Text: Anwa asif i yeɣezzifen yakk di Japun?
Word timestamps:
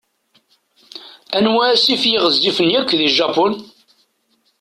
Anwa 1.37 1.63
asif 1.73 2.01
i 2.05 2.09
yeɣezzifen 2.11 2.67
yakk 2.73 2.89
di 2.99 3.07
Japun? 3.17 3.53